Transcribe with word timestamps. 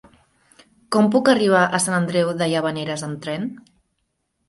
Com 0.95 1.09
puc 1.17 1.29
arribar 1.35 1.61
a 1.79 1.83
Sant 1.85 1.99
Andreu 2.01 2.35
de 2.43 2.51
Llavaneres 2.57 3.09
amb 3.13 3.25
tren? 3.29 3.51